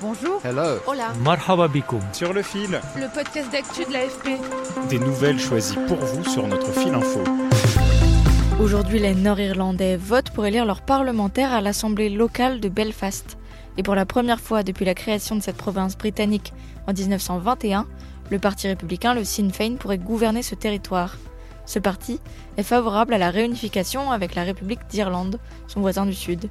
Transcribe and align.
Bonjour. 0.00 0.40
Hello. 0.44 0.78
Hola. 0.86 1.12
Marhaba 1.24 1.66
bikoum. 1.68 2.00
Sur 2.12 2.32
le 2.32 2.42
fil, 2.42 2.80
Le 2.96 3.12
podcast 3.12 3.50
d'actu 3.50 3.84
de 3.84 3.92
l'AFP. 3.92 4.38
des 4.88 4.98
nouvelles 4.98 5.40
choisies 5.40 5.76
pour 5.88 5.96
vous 5.96 6.24
sur 6.24 6.46
notre 6.46 6.70
fil 6.72 6.94
info. 6.94 7.20
Aujourd'hui, 8.62 8.98
les 9.00 9.14
Nord-Irlandais 9.14 9.96
votent 9.96 10.30
pour 10.30 10.46
élire 10.46 10.64
leurs 10.66 10.82
parlementaires 10.82 11.52
à 11.52 11.60
l'Assemblée 11.60 12.10
locale 12.10 12.60
de 12.60 12.68
Belfast. 12.68 13.38
Et 13.76 13.82
pour 13.82 13.94
la 13.94 14.06
première 14.06 14.40
fois 14.40 14.62
depuis 14.62 14.84
la 14.84 14.94
création 14.94 15.36
de 15.36 15.42
cette 15.42 15.56
province 15.56 15.96
britannique 15.96 16.52
en 16.86 16.92
1921, 16.92 17.86
le 18.30 18.38
Parti 18.38 18.66
républicain, 18.68 19.14
le 19.14 19.24
Sinn 19.24 19.50
Féin, 19.52 19.76
pourrait 19.76 19.98
gouverner 19.98 20.42
ce 20.42 20.54
territoire. 20.54 21.16
Ce 21.68 21.78
parti 21.78 22.18
est 22.56 22.62
favorable 22.62 23.12
à 23.12 23.18
la 23.18 23.28
réunification 23.28 24.10
avec 24.10 24.34
la 24.34 24.42
République 24.42 24.86
d'Irlande, 24.88 25.38
son 25.66 25.82
voisin 25.82 26.06
du 26.06 26.14
Sud. 26.14 26.48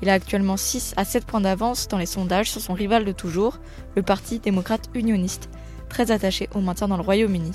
Il 0.00 0.08
a 0.08 0.12
actuellement 0.12 0.56
6 0.56 0.94
à 0.96 1.04
7 1.04 1.26
points 1.26 1.40
d'avance 1.40 1.88
dans 1.88 1.98
les 1.98 2.06
sondages 2.06 2.52
sur 2.52 2.60
son 2.60 2.74
rival 2.74 3.04
de 3.04 3.10
toujours, 3.10 3.58
le 3.96 4.02
Parti 4.02 4.38
démocrate 4.38 4.88
unioniste, 4.94 5.48
très 5.88 6.12
attaché 6.12 6.48
au 6.54 6.60
maintien 6.60 6.86
dans 6.86 6.96
le 6.96 7.02
Royaume-Uni. 7.02 7.50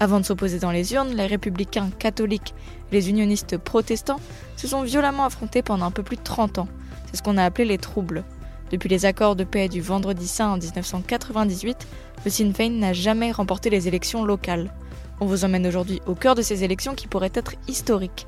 Avant 0.00 0.18
de 0.18 0.24
s'opposer 0.24 0.58
dans 0.58 0.72
les 0.72 0.92
urnes, 0.94 1.14
les 1.14 1.26
républicains 1.26 1.90
catholiques 2.00 2.52
et 2.90 2.96
les 2.96 3.10
unionistes 3.10 3.56
protestants 3.56 4.18
se 4.56 4.66
sont 4.66 4.82
violemment 4.82 5.26
affrontés 5.26 5.62
pendant 5.62 5.86
un 5.86 5.92
peu 5.92 6.02
plus 6.02 6.16
de 6.16 6.24
30 6.24 6.58
ans. 6.58 6.68
C'est 7.06 7.18
ce 7.18 7.22
qu'on 7.22 7.38
a 7.38 7.44
appelé 7.44 7.64
les 7.64 7.78
troubles. 7.78 8.24
Depuis 8.72 8.88
les 8.88 9.06
accords 9.06 9.36
de 9.36 9.44
paix 9.44 9.68
du 9.68 9.80
Vendredi 9.80 10.26
Saint 10.26 10.50
en 10.50 10.58
1998, 10.58 11.86
le 12.24 12.30
Sinn 12.32 12.52
Féin 12.52 12.70
n'a 12.70 12.92
jamais 12.92 13.30
remporté 13.30 13.70
les 13.70 13.86
élections 13.86 14.24
locales. 14.24 14.72
On 15.20 15.26
vous 15.26 15.44
emmène 15.44 15.66
aujourd'hui 15.66 16.00
au 16.06 16.14
cœur 16.14 16.34
de 16.34 16.42
ces 16.42 16.64
élections 16.64 16.94
qui 16.94 17.06
pourraient 17.06 17.30
être 17.34 17.52
historiques. 17.68 18.26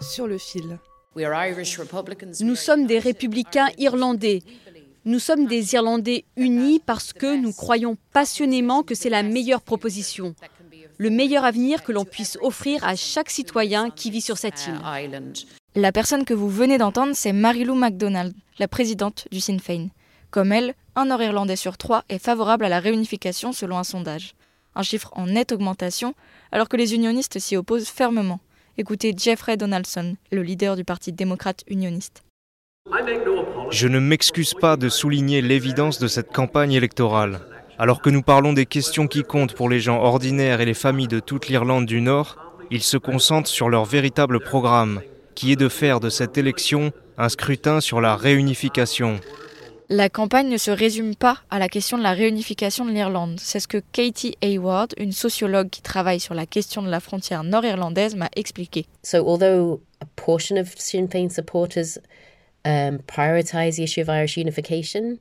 Sur 0.00 0.26
le 0.26 0.38
fil. 0.38 0.78
Nous 2.40 2.54
sommes 2.54 2.86
des 2.86 2.98
républicains 2.98 3.68
irlandais. 3.78 4.42
Nous 5.06 5.18
sommes 5.18 5.46
des 5.46 5.74
Irlandais 5.74 6.26
unis 6.36 6.80
parce 6.84 7.14
que 7.14 7.34
nous 7.34 7.52
croyons 7.52 7.96
passionnément 8.12 8.82
que 8.82 8.94
c'est 8.94 9.08
la 9.08 9.22
meilleure 9.22 9.62
proposition, 9.62 10.34
le 10.98 11.08
meilleur 11.08 11.44
avenir 11.44 11.82
que 11.82 11.92
l'on 11.92 12.04
puisse 12.04 12.36
offrir 12.42 12.84
à 12.84 12.96
chaque 12.96 13.30
citoyen 13.30 13.88
qui 13.88 14.10
vit 14.10 14.20
sur 14.20 14.36
cette 14.36 14.66
île. 14.66 15.32
La 15.74 15.90
personne 15.90 16.26
que 16.26 16.34
vous 16.34 16.50
venez 16.50 16.76
d'entendre, 16.76 17.14
c'est 17.14 17.32
Marilou 17.32 17.74
MacDonald, 17.74 18.34
la 18.58 18.68
présidente 18.68 19.26
du 19.32 19.40
Sinn 19.40 19.58
Féin. 19.58 19.88
Comme 20.30 20.52
elle, 20.52 20.74
un 20.96 21.06
Nord-Irlandais 21.06 21.56
sur 21.56 21.78
trois 21.78 22.04
est 22.10 22.22
favorable 22.22 22.66
à 22.66 22.68
la 22.68 22.78
réunification 22.78 23.52
selon 23.52 23.78
un 23.78 23.84
sondage. 23.84 24.34
Un 24.74 24.82
chiffre 24.82 25.10
en 25.14 25.26
nette 25.26 25.52
augmentation, 25.52 26.14
alors 26.52 26.68
que 26.68 26.76
les 26.76 26.94
unionistes 26.94 27.38
s'y 27.38 27.56
opposent 27.56 27.88
fermement. 27.88 28.40
Écoutez 28.78 29.14
Jeffrey 29.16 29.56
Donaldson, 29.56 30.16
le 30.30 30.42
leader 30.42 30.76
du 30.76 30.84
Parti 30.84 31.12
démocrate 31.12 31.64
unioniste. 31.66 32.22
Je 33.70 33.88
ne 33.88 33.98
m'excuse 33.98 34.54
pas 34.54 34.76
de 34.76 34.88
souligner 34.88 35.42
l'évidence 35.42 35.98
de 35.98 36.08
cette 36.08 36.32
campagne 36.32 36.72
électorale. 36.72 37.40
Alors 37.78 38.02
que 38.02 38.10
nous 38.10 38.22
parlons 38.22 38.52
des 38.52 38.66
questions 38.66 39.06
qui 39.06 39.22
comptent 39.22 39.54
pour 39.54 39.68
les 39.68 39.80
gens 39.80 40.02
ordinaires 40.02 40.60
et 40.60 40.66
les 40.66 40.74
familles 40.74 41.08
de 41.08 41.20
toute 41.20 41.48
l'Irlande 41.48 41.86
du 41.86 42.00
Nord, 42.00 42.36
ils 42.70 42.82
se 42.82 42.96
concentrent 42.96 43.48
sur 43.48 43.68
leur 43.68 43.84
véritable 43.84 44.40
programme, 44.40 45.00
qui 45.34 45.52
est 45.52 45.56
de 45.56 45.68
faire 45.68 46.00
de 46.00 46.10
cette 46.10 46.38
élection 46.38 46.92
un 47.18 47.28
scrutin 47.28 47.80
sur 47.80 48.00
la 48.00 48.16
réunification. 48.16 49.20
La 49.92 50.08
campagne 50.08 50.48
ne 50.48 50.56
se 50.56 50.70
résume 50.70 51.16
pas 51.16 51.38
à 51.50 51.58
la 51.58 51.68
question 51.68 51.98
de 51.98 52.04
la 52.04 52.12
réunification 52.12 52.84
de 52.84 52.92
l'Irlande. 52.92 53.40
C'est 53.40 53.58
ce 53.58 53.66
que 53.66 53.82
Katie 53.90 54.36
Hayward, 54.40 54.94
une 54.98 55.10
sociologue 55.10 55.68
qui 55.68 55.82
travaille 55.82 56.20
sur 56.20 56.32
la 56.32 56.46
question 56.46 56.80
de 56.80 56.88
la 56.88 57.00
frontière 57.00 57.42
nord-irlandaise, 57.42 58.14
m'a 58.14 58.28
expliqué. 58.36 58.86
So, 59.02 59.26
although 59.26 59.80
a 60.00 60.06
portion 60.14 60.56
of 60.58 60.72
Sinn 60.76 61.08
Féin 61.08 61.28
supporters 61.28 61.98
um, 62.64 63.00
prioritise 63.08 63.78
the 63.78 63.82
issue 63.82 64.00
of 64.00 64.08
Irish 64.08 64.36
unification, 64.36 65.18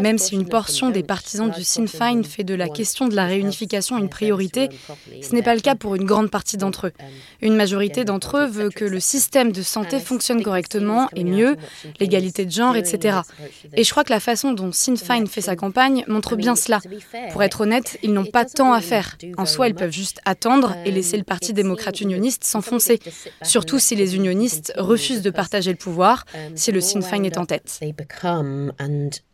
Même 0.00 0.18
si 0.18 0.34
une 0.34 0.48
portion 0.48 0.90
des 0.90 1.02
partisans 1.02 1.50
du 1.50 1.64
Sinn 1.64 1.88
Féin 1.88 2.22
fait 2.22 2.44
de 2.44 2.54
la 2.54 2.68
question 2.68 3.08
de 3.08 3.14
la 3.14 3.26
réunification 3.26 3.98
une 3.98 4.08
priorité, 4.08 4.68
ce 5.22 5.34
n'est 5.34 5.42
pas 5.42 5.54
le 5.54 5.60
cas 5.60 5.74
pour 5.74 5.94
une 5.94 6.04
grande 6.04 6.30
partie 6.30 6.56
d'entre 6.56 6.88
eux. 6.88 6.92
Une 7.40 7.56
majorité 7.56 8.04
d'entre 8.04 8.38
eux 8.38 8.46
veut 8.46 8.70
que 8.70 8.84
le 8.84 9.00
système 9.00 9.52
de 9.52 9.62
santé 9.62 10.00
fonctionne 10.00 10.42
correctement 10.42 11.08
et 11.14 11.24
mieux, 11.24 11.56
l'égalité 12.00 12.44
de 12.44 12.50
genre, 12.50 12.76
etc. 12.76 13.18
Et 13.74 13.84
je 13.84 13.90
crois 13.90 14.04
que 14.04 14.12
la 14.12 14.20
façon 14.20 14.52
dont 14.52 14.72
Sinn 14.72 14.96
Féin 14.96 15.26
fait 15.26 15.40
sa 15.40 15.56
campagne 15.56 16.04
montre 16.08 16.36
bien 16.36 16.56
cela. 16.56 16.80
Pour 17.32 17.42
être 17.42 17.62
honnête, 17.62 17.98
ils 18.02 18.12
n'ont 18.12 18.24
pas 18.24 18.44
tant 18.44 18.72
à 18.72 18.80
faire. 18.80 19.16
En 19.36 19.46
soi, 19.46 19.68
ils 19.68 19.74
peuvent 19.74 19.92
juste 19.92 20.20
attendre 20.24 20.76
et 20.84 20.90
laisser 20.90 21.16
le 21.16 21.24
Parti 21.24 21.52
démocrate 21.52 22.00
unioniste 22.00 22.44
s'enfoncer, 22.44 23.00
surtout 23.42 23.78
si 23.78 23.96
les 23.96 24.16
unionistes 24.16 24.72
refusent 24.76 25.22
de 25.22 25.30
partager 25.30 25.70
le 25.70 25.78
pouvoir, 25.78 26.24
si 26.54 26.72
le 26.72 26.80
Sinn 26.80 27.02
Féin 27.02 27.24
est 27.24 27.38
en 27.38 27.46
tête. 27.46 27.80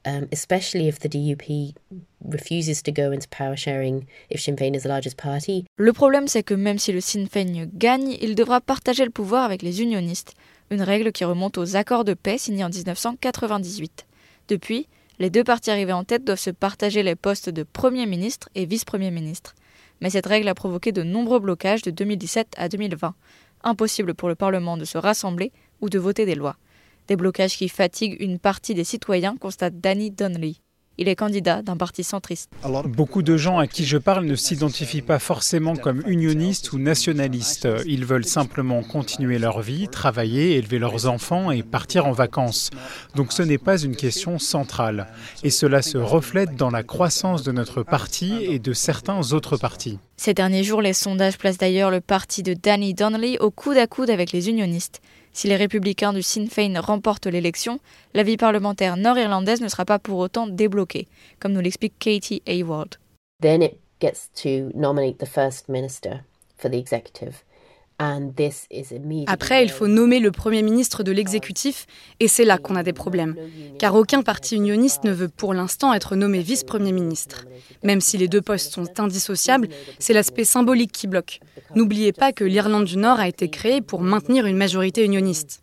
Um, 0.08 0.26
especially 0.32 0.88
if 0.88 1.00
the 1.00 1.08
DUP 1.08 1.74
refuses 2.24 2.82
to 2.82 2.92
go 2.92 3.12
into 3.12 3.28
power 3.28 3.56
sharing 3.56 4.06
if 4.30 4.40
Sinn 4.40 4.56
Féin 4.56 4.74
is 4.74 4.82
the 4.82 4.88
largest 4.88 5.18
party, 5.18 5.66
Le 5.76 5.92
problème, 5.92 6.28
c'est 6.28 6.42
que 6.42 6.54
même 6.54 6.78
si 6.78 6.92
le 6.92 7.00
Sinn 7.00 7.26
Féin 7.26 7.68
gagne, 7.74 8.16
il 8.22 8.34
devra 8.34 8.62
partager 8.62 9.04
le 9.04 9.10
pouvoir 9.10 9.44
avec 9.44 9.60
les 9.60 9.82
unionistes, 9.82 10.34
une 10.70 10.80
règle 10.80 11.12
qui 11.12 11.24
remonte 11.24 11.58
aux 11.58 11.76
accords 11.76 12.04
de 12.04 12.14
paix 12.14 12.38
signés 12.38 12.64
en 12.64 12.70
1998. 12.70 14.06
Depuis, 14.48 14.86
les 15.18 15.28
deux 15.28 15.44
partis 15.44 15.70
arrivés 15.70 15.92
en 15.92 16.04
tête 16.04 16.24
doivent 16.24 16.38
se 16.38 16.50
partager 16.50 17.02
les 17.02 17.16
postes 17.16 17.50
de 17.50 17.62
Premier 17.62 18.06
ministre 18.06 18.48
et 18.54 18.64
Vice-Premier 18.64 19.10
ministre. 19.10 19.54
Mais 20.00 20.10
cette 20.10 20.26
règle 20.26 20.48
a 20.48 20.54
provoqué 20.54 20.90
de 20.90 21.02
nombreux 21.02 21.40
blocages 21.40 21.82
de 21.82 21.90
2017 21.90 22.54
à 22.56 22.70
2020. 22.70 23.14
Impossible 23.62 24.14
pour 24.14 24.30
le 24.30 24.36
Parlement 24.36 24.78
de 24.78 24.86
se 24.86 24.96
rassembler 24.96 25.52
ou 25.82 25.90
de 25.90 25.98
voter 25.98 26.24
des 26.24 26.34
lois. 26.34 26.56
Des 27.08 27.16
blocages 27.16 27.56
qui 27.56 27.70
fatiguent 27.70 28.18
une 28.20 28.38
partie 28.38 28.74
des 28.74 28.84
citoyens, 28.84 29.34
constate 29.40 29.80
Danny 29.80 30.10
Donnelly. 30.10 30.60
Il 30.98 31.08
est 31.08 31.16
candidat 31.16 31.62
d'un 31.62 31.76
parti 31.76 32.04
centriste. 32.04 32.50
Beaucoup 32.84 33.22
de 33.22 33.38
gens 33.38 33.58
à 33.58 33.66
qui 33.66 33.86
je 33.86 33.96
parle 33.96 34.26
ne 34.26 34.34
s'identifient 34.34 35.00
pas 35.00 35.18
forcément 35.18 35.74
comme 35.74 36.02
unionistes 36.06 36.72
ou 36.72 36.78
nationalistes. 36.78 37.66
Ils 37.86 38.04
veulent 38.04 38.26
simplement 38.26 38.82
continuer 38.82 39.38
leur 39.38 39.62
vie, 39.62 39.88
travailler, 39.88 40.56
élever 40.56 40.78
leurs 40.78 41.06
enfants 41.06 41.50
et 41.50 41.62
partir 41.62 42.04
en 42.04 42.12
vacances. 42.12 42.70
Donc 43.14 43.32
ce 43.32 43.42
n'est 43.42 43.58
pas 43.58 43.80
une 43.80 43.96
question 43.96 44.38
centrale. 44.38 45.06
Et 45.44 45.50
cela 45.50 45.80
se 45.80 45.96
reflète 45.96 46.56
dans 46.56 46.70
la 46.70 46.82
croissance 46.82 47.42
de 47.42 47.52
notre 47.52 47.84
parti 47.84 48.34
et 48.42 48.58
de 48.58 48.72
certains 48.74 49.32
autres 49.32 49.56
partis. 49.56 49.98
Ces 50.18 50.34
derniers 50.34 50.64
jours, 50.64 50.82
les 50.82 50.92
sondages 50.92 51.38
placent 51.38 51.58
d'ailleurs 51.58 51.92
le 51.92 52.00
parti 52.00 52.42
de 52.42 52.52
Danny 52.52 52.92
Donnelly 52.92 53.38
au 53.38 53.52
coude 53.52 53.78
à 53.78 53.86
coude 53.86 54.10
avec 54.10 54.32
les 54.32 54.50
unionistes. 54.50 55.00
Si 55.38 55.46
les 55.46 55.54
républicains 55.54 56.12
du 56.12 56.20
Sinn 56.20 56.48
Féin 56.48 56.80
remportent 56.80 57.28
l'élection, 57.28 57.78
la 58.12 58.24
vie 58.24 58.36
parlementaire 58.36 58.96
nord-irlandaise 58.96 59.60
ne 59.60 59.68
sera 59.68 59.84
pas 59.84 60.00
pour 60.00 60.18
autant 60.18 60.48
débloquée, 60.48 61.06
comme 61.38 61.52
nous 61.52 61.60
l'explique 61.60 61.96
Katie 62.00 62.42
Hayward. 62.44 62.96
then 63.40 63.62
it 63.62 63.78
gets 64.00 64.30
to 64.34 64.72
nominate 64.74 65.20
the 65.20 65.26
first 65.26 65.68
minister 65.68 66.24
for 66.56 66.68
the 66.68 66.76
executive. 66.76 67.44
Après, 69.26 69.64
il 69.64 69.70
faut 69.70 69.88
nommer 69.88 70.20
le 70.20 70.30
Premier 70.30 70.62
ministre 70.62 71.02
de 71.02 71.10
l'exécutif, 71.10 71.86
et 72.20 72.28
c'est 72.28 72.44
là 72.44 72.58
qu'on 72.58 72.76
a 72.76 72.82
des 72.84 72.92
problèmes. 72.92 73.34
Car 73.78 73.94
aucun 73.96 74.22
parti 74.22 74.54
unioniste 74.56 75.04
ne 75.04 75.10
veut 75.12 75.28
pour 75.28 75.52
l'instant 75.52 75.92
être 75.92 76.14
nommé 76.14 76.40
vice-premier 76.40 76.92
ministre. 76.92 77.44
Même 77.82 78.00
si 78.00 78.16
les 78.16 78.28
deux 78.28 78.40
postes 78.42 78.72
sont 78.72 79.00
indissociables, 79.00 79.68
c'est 79.98 80.12
l'aspect 80.12 80.44
symbolique 80.44 80.92
qui 80.92 81.08
bloque. 81.08 81.40
N'oubliez 81.74 82.12
pas 82.12 82.32
que 82.32 82.44
l'Irlande 82.44 82.84
du 82.84 82.96
Nord 82.96 83.18
a 83.18 83.26
été 83.28 83.48
créée 83.48 83.80
pour 83.80 84.00
maintenir 84.00 84.46
une 84.46 84.56
majorité 84.56 85.04
unioniste. 85.04 85.60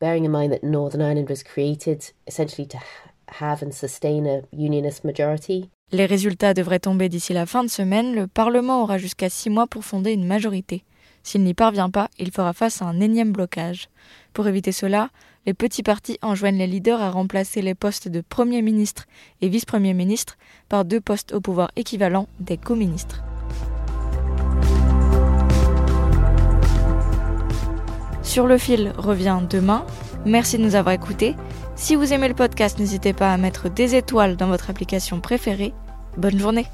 bearing 0.00 0.26
in 0.26 0.30
mind 0.30 0.50
that 0.50 0.66
Northern 0.66 1.00
Ireland 1.00 1.28
was 1.30 1.44
created 1.44 2.02
essentially 2.26 2.66
to 2.66 2.76
ha- 2.76 3.12
have 3.28 3.62
and 3.62 3.70
sustain 3.72 4.26
a 4.26 4.40
unionist 4.52 5.04
majority. 5.04 5.70
Les 5.92 6.06
résultats 6.06 6.54
devraient 6.54 6.80
tomber 6.80 7.08
d'ici 7.08 7.32
la 7.32 7.46
fin 7.46 7.62
de 7.62 7.68
semaine. 7.70 8.12
Le 8.14 8.26
Parlement 8.26 8.82
aura 8.82 8.98
jusqu'à 8.98 9.28
six 9.30 9.48
mois 9.48 9.68
pour 9.68 9.84
fonder 9.84 10.10
une 10.10 10.26
majorité. 10.26 10.82
S'il 11.22 11.44
n'y 11.44 11.54
parvient 11.54 11.90
pas, 11.90 12.08
il 12.18 12.30
fera 12.30 12.52
face 12.52 12.82
à 12.82 12.86
un 12.86 13.00
énième 13.00 13.32
blocage. 13.32 13.88
Pour 14.32 14.48
éviter 14.48 14.72
cela, 14.72 15.10
les 15.46 15.54
petits 15.54 15.82
partis 15.82 16.18
enjoignent 16.22 16.58
les 16.58 16.66
leaders 16.66 17.00
à 17.00 17.10
remplacer 17.10 17.62
les 17.62 17.74
postes 17.74 18.08
de 18.08 18.20
Premier 18.20 18.62
ministre 18.62 19.06
et 19.40 19.48
Vice-Premier 19.48 19.94
ministre 19.94 20.36
par 20.68 20.84
deux 20.84 21.00
postes 21.00 21.32
au 21.32 21.40
pouvoir 21.40 21.70
équivalent 21.76 22.28
des 22.40 22.56
co-ministres. 22.56 23.22
Sur 28.22 28.46
le 28.46 28.56
fil 28.56 28.92
revient 28.96 29.40
demain. 29.48 29.84
Merci 30.24 30.56
de 30.56 30.62
nous 30.62 30.76
avoir 30.76 30.94
écoutés. 30.94 31.34
Si 31.74 31.96
vous 31.96 32.12
aimez 32.12 32.28
le 32.28 32.34
podcast, 32.34 32.78
n'hésitez 32.78 33.12
pas 33.12 33.32
à 33.32 33.36
mettre 33.36 33.68
des 33.68 33.96
étoiles 33.96 34.36
dans 34.36 34.46
votre 34.46 34.70
application 34.70 35.20
préférée. 35.20 35.74
Bonne 36.16 36.38
journée 36.38 36.66